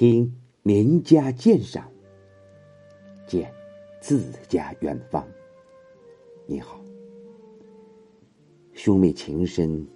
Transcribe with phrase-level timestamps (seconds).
[0.00, 1.86] 听名家鉴赏，
[3.26, 3.52] 见
[4.00, 5.28] 自家远方。
[6.46, 6.82] 你好，
[8.72, 9.86] 兄妹情深，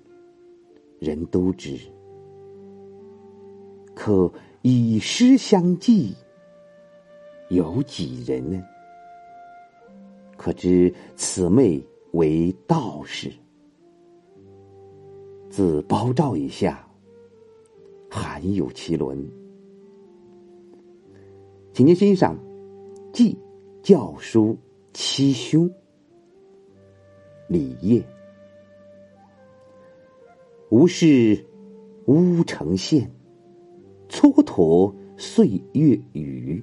[0.99, 1.81] 人都知。
[3.95, 4.31] 可
[4.61, 6.15] 以诗相寄，
[7.49, 8.63] 有几人呢？
[10.37, 11.83] 可知此妹
[12.13, 13.33] 为道士，
[15.49, 16.87] 自包照以下，
[18.11, 19.27] 罕有其伦。
[21.75, 22.39] 请您欣赏
[23.13, 23.37] 《记
[23.83, 24.57] 教书
[24.93, 25.69] 七兄》
[27.49, 28.01] 李业，
[30.71, 31.45] 吴氏
[32.07, 33.11] 乌城县，
[34.09, 36.63] 蹉跎岁月雨。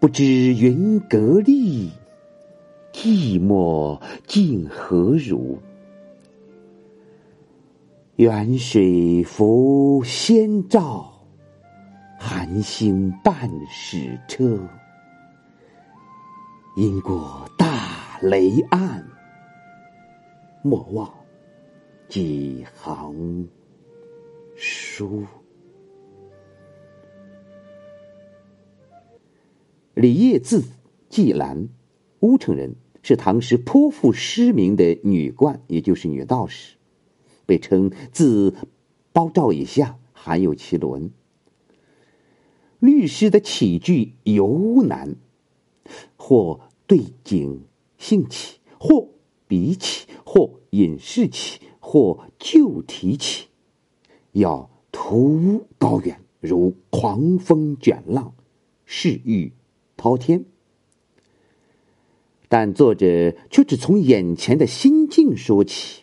[0.00, 1.90] 不知云阁丽，
[2.94, 5.58] 寂寞竟何如？
[8.16, 11.15] 远水浮先照。
[12.18, 14.58] 寒星半矢车，
[16.76, 19.06] 因过大雷岸，
[20.62, 21.12] 莫忘
[22.08, 23.46] 几行
[24.56, 25.24] 书。
[29.94, 30.64] 李烨字
[31.08, 31.68] 季兰，
[32.20, 36.76] 乌城人，是唐时颇负诗名的女冠，也就是女道士，
[37.44, 38.54] 被称“自
[39.12, 41.10] 包照以下，含有其伦”。
[42.78, 45.16] 律师的起句尤难，
[46.16, 47.64] 或对景
[47.98, 49.08] 兴起，或
[49.48, 53.46] 比起，或引事起，或旧题起，
[54.32, 58.34] 要突高远，如狂风卷浪，
[58.84, 59.52] 势欲
[59.96, 60.44] 滔天。
[62.48, 66.02] 但作者却只从眼前的心境说起，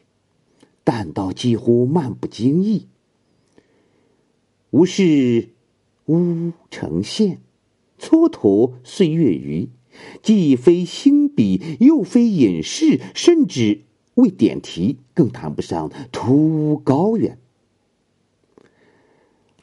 [0.83, 2.87] 淡到几乎漫不经意，
[4.71, 5.52] 无事。
[6.07, 7.39] 乌城县，
[7.97, 9.69] 蹉跎岁月余，
[10.21, 13.81] 既非兴笔，又非隐士，甚至
[14.15, 17.37] 未点题，更谈不上突兀高远。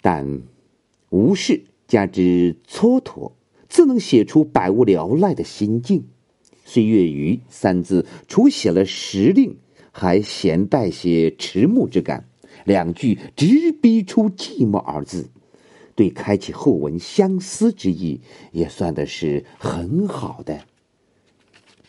[0.00, 0.42] 但
[1.10, 3.32] 无事加之蹉跎，
[3.68, 6.04] 自能写出百无聊赖的心境。
[6.64, 9.58] 岁月余三字，除写了时令，
[9.92, 12.28] 还闲带些迟暮之感。
[12.64, 15.28] 两句直逼出寂寞二字。
[15.94, 18.20] 对开启后文相思之意，
[18.52, 20.60] 也算的是很好的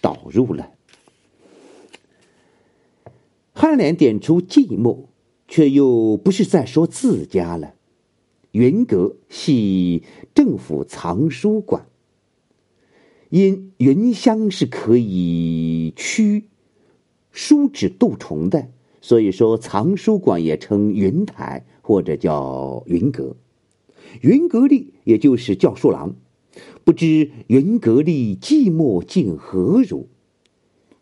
[0.01, 0.72] 导入了。
[3.53, 5.06] 颔联点出寂寞，
[5.47, 7.75] 却又不是在说自家了。
[8.51, 10.03] 云阁系
[10.34, 11.85] 政府藏书馆，
[13.29, 16.50] 因云香是可以驱
[17.31, 18.69] 书纸蠹虫的，
[19.00, 23.35] 所以说藏书馆也称云台或者叫云阁。
[24.22, 26.16] 云阁丽，也就是教书郎，
[26.83, 30.07] 不知云阁丽寂寞竟何如？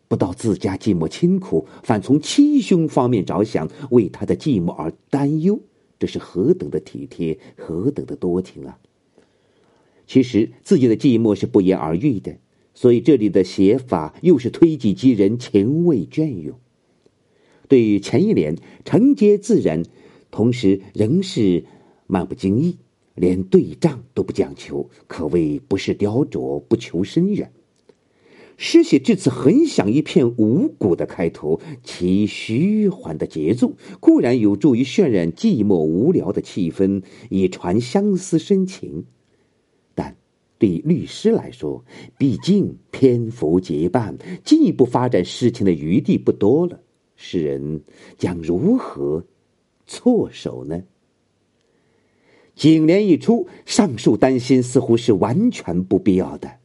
[0.08, 5.60] 不道自家寂寞清苦，反从七兄方面着想，为他的寂寞而担忧，
[5.98, 8.78] 这是何等的体贴，何等的多情啊！
[10.08, 12.38] 其实自己的寂寞是不言而喻的，
[12.74, 16.58] 所以这里的写法又是推己及人，情味隽永。
[17.68, 19.84] 对于前一联承接自然，
[20.32, 21.64] 同时仍是
[22.08, 22.78] 漫不经意。
[23.14, 27.52] 连对仗都不讲求，可谓不是雕琢，不求深远。
[28.62, 39.06] 诗写至此，很想一片无骨的开头，其虚缓的节奏固然有助于渲染寂寞无聊的气氛，以传相思深情。
[39.94, 40.14] 但
[40.58, 41.82] 对律师来说，
[42.18, 46.80] 毕竟篇幅结半，进一步发展事情的余地不多了。
[47.16, 47.80] 诗人
[48.18, 49.24] 将如何
[49.86, 50.82] 措手呢？
[52.60, 56.56] 颈联一出，上述担心似乎是完全不必要的。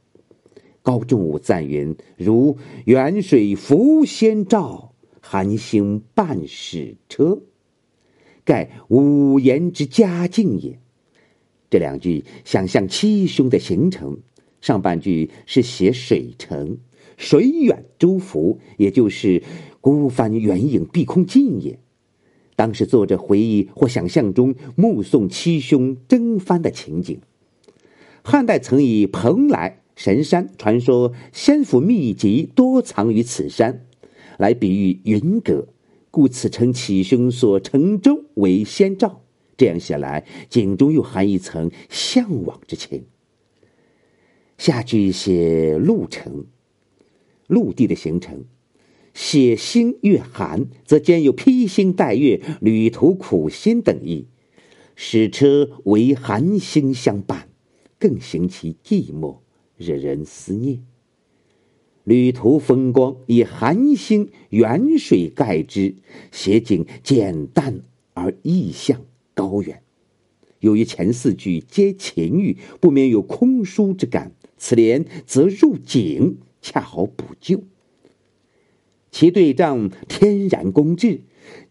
[0.81, 4.91] 高仲武赞云：“如远水浮先照，
[5.21, 7.43] 寒星半矢车，
[8.43, 10.77] 盖五言之佳境也。”
[11.71, 14.17] 这两句想象七兄的行程，
[14.59, 16.77] 上半句是写水城，
[17.15, 19.41] 水远舟浮，也就是
[19.79, 21.79] 孤帆远影碧空尽也。
[22.55, 27.19] 当时作者回忆或想象中目送七兄征帆的情景。
[28.23, 33.85] 汉代曾以蓬莱神山传说仙府秘籍多藏于此山，
[34.37, 35.67] 来比喻云阁，
[36.09, 39.21] 故此称七兄所乘舟为仙照。
[39.57, 43.05] 这样写来，景中又含一层向往之情。
[44.57, 46.45] 下句写陆程，
[47.47, 48.43] 陆地的行程。
[49.15, 54.25] 写星月寒，则兼有披星戴月、旅途苦心等意；
[54.93, 57.47] 使车为寒星相伴，
[57.97, 59.37] 更行其寂寞，
[59.77, 60.83] 惹人思念。
[62.03, 65.95] 旅途风光以寒星远水盖之，
[66.33, 67.79] 写景简淡
[68.13, 69.01] 而意象
[69.33, 69.81] 高远。
[70.59, 74.33] 由于前四句皆情欲，不免有空疏之感。
[74.57, 77.63] 此联则入景，恰好补救。
[79.15, 81.21] 其对仗天然工致，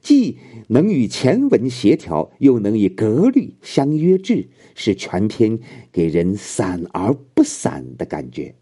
[0.00, 0.38] 既
[0.68, 5.58] 能与前文协调，又能以格律相约制，使全篇
[5.92, 8.54] 给人散而不散的感觉。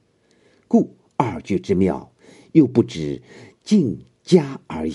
[0.66, 0.96] 故。
[1.16, 2.10] 二句之妙，
[2.50, 3.22] 又不止
[3.62, 4.94] 静佳而已。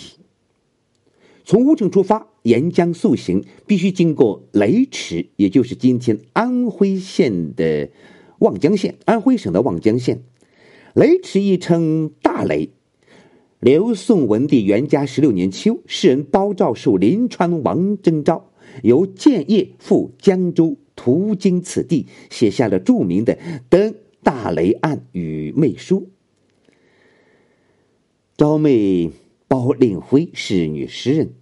[1.45, 7.89] 从乌城出发，沿江速行，必须经过雷池，也就是今天安徽县的
[8.39, 10.21] 望江县，安徽省的望江县。
[10.93, 12.71] 雷池亦称大雷。
[13.59, 18.51] 刘宋文帝元嘉十六年秋，诗人包兆受临川王征召，
[18.83, 23.33] 由建业赴江州，途经此地，写下了著名的
[23.67, 26.01] 《登大雷案与妹书》。
[28.37, 29.09] 昭妹
[29.47, 31.33] 包令辉是女诗人，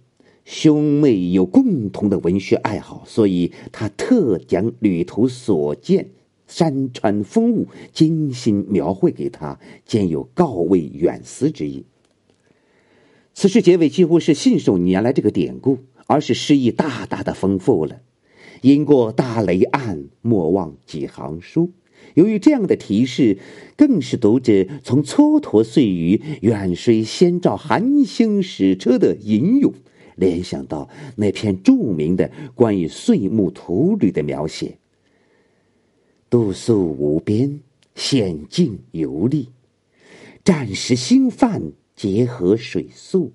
[0.46, 6.08] 兄妹有共同的文学爱好，所以他特将旅途所见
[6.46, 11.84] 山川风物精心描绘给他，兼有告慰远思之意。
[13.38, 18.00] 此诗结尾几乎是信手拈来这个典故，而是诗意大大的丰富了。
[18.62, 21.70] 因过大雷岸，莫忘几行书。
[22.14, 23.36] 由于这样的提示，
[23.76, 29.74] 更是读者从蹉跎岁月、远水先照寒星使车的吟咏，
[30.14, 34.78] 联想到那篇著名的关于岁暮途旅的描写。
[36.30, 37.60] 度宿无边，
[37.94, 39.50] 险境游历，
[40.42, 43.32] 战时兴犯，结合水宿，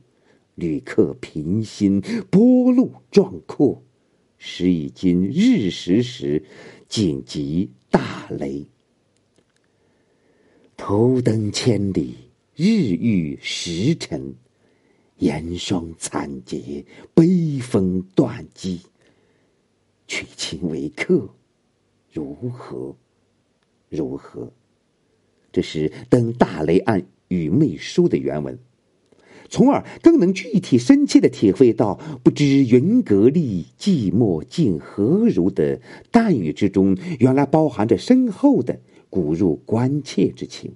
[0.55, 1.99] 旅客平心，
[2.29, 3.83] 波路壮阔，
[4.37, 6.43] 时已经日食时，
[6.87, 7.71] 紧急。
[7.89, 8.65] 大雷，
[10.77, 12.15] 头登千里，
[12.55, 14.33] 日遇时辰，
[15.17, 18.79] 严霜惨结，悲风断机。
[20.07, 21.27] 娶亲为客，
[22.13, 22.95] 如何？
[23.89, 24.53] 如何？
[25.51, 28.59] 这是《登大雷案与妹书》的原文。
[29.49, 38.79] 从而更能具体深切的体会到“不知云阁丽，寂寞竟何如”的淡语之中，原来包含着深厚的
[39.09, 40.73] 骨肉关切之情。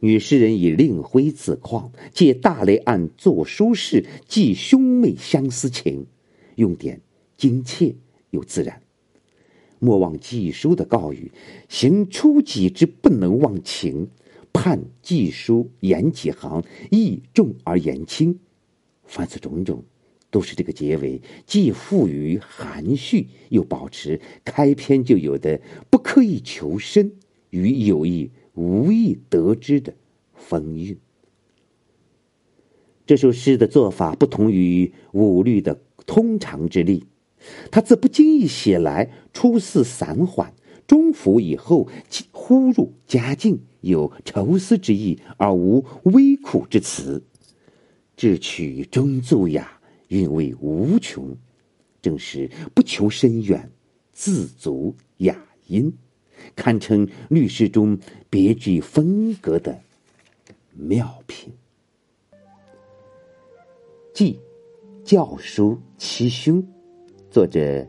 [0.00, 6.06] 女诗人以令辉自况，借大雷案作书事，寄兄妹相思情，
[6.56, 7.00] 用典
[7.36, 7.94] 精切
[8.30, 8.82] 又自然。
[9.80, 11.30] 莫忘寄书的告语，
[11.68, 14.08] 行初己之不能忘情。
[14.52, 18.38] 判记书言几行，意重而言轻，
[19.04, 19.84] 凡此种种，
[20.30, 25.60] 都是这个结尾既富于含蓄，又保持开篇就有的
[25.90, 27.12] 不刻意求深
[27.50, 29.94] 与有意无意得知的
[30.34, 30.98] 风韵。
[33.06, 37.04] 这首诗的做法不同于五律的通常之例，
[37.70, 40.52] 他自不经意写来，初似散缓。
[40.86, 41.88] 中伏以后，
[42.32, 47.22] 忽入佳境，有愁思之意，而无微苦之词。
[48.16, 51.36] 智取中奏雅，韵味无穷，
[52.02, 53.70] 正是不求深远，
[54.12, 55.92] 自足雅音，
[56.56, 57.98] 堪称律诗中
[58.28, 59.80] 别具风格的
[60.74, 61.52] 妙品。
[64.12, 64.40] 记
[65.04, 66.66] 教书七兄，
[67.30, 67.86] 作者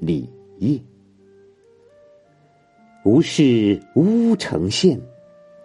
[0.00, 0.80] 李烨。
[3.08, 5.00] 无事乌城县，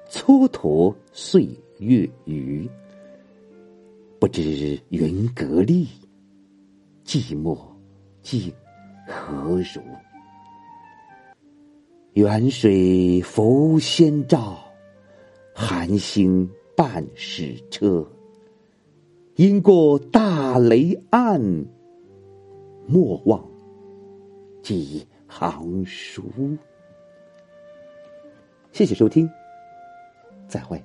[0.09, 1.45] 蹉跎岁
[1.79, 2.65] 月余。
[4.17, 5.85] 不知云阁丽，
[7.05, 7.59] 寂寞
[8.21, 8.49] 竟
[9.05, 9.81] 何如？
[12.13, 14.57] 远水浮先照，
[15.53, 18.09] 寒星伴使车。
[19.35, 21.41] 因过大雷岸，
[22.87, 23.45] 莫忘
[24.61, 26.23] 几行书。
[28.73, 29.29] 谢谢收听，
[30.47, 30.83] 再会。